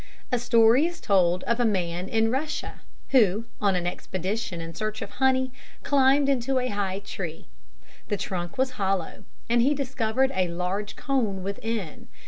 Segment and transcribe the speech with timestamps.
[0.31, 5.03] A story is told of a man in Russia, who, on an expedition in search
[5.03, 5.51] of honey,
[5.83, 7.45] climbed into a high tree.
[8.07, 12.07] The trunk was hollow, and he discovered a large cone within.